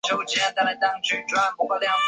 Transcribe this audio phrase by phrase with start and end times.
[0.03, 1.99] 乔治湖著名于它的水位变化。